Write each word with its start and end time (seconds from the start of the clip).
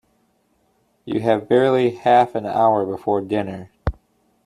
You 1.05 1.19
have 1.19 1.47
barely 1.47 1.91
half 1.91 2.33
an 2.33 2.47
hour 2.47 2.87
before 2.87 3.21
dinner. 3.21 3.69